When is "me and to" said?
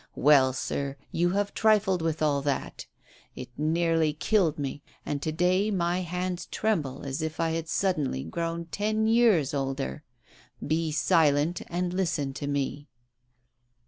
4.57-5.31